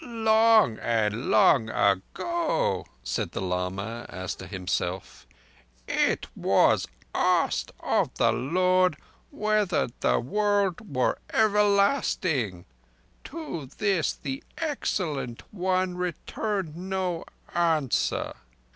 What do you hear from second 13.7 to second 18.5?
this the Excellent One returned no answer